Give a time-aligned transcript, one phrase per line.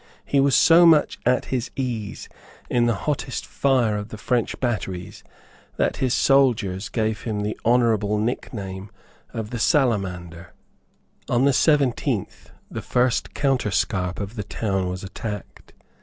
[0.25, 2.27] He was so much at his ease
[2.71, 5.23] in the hottest fire of the French batteries
[5.77, 8.89] that his soldiers gave him the honourable nickname
[9.31, 10.53] of the Salamander.
[11.29, 15.71] On the seventeenth the first counterscarp of the town was attacked.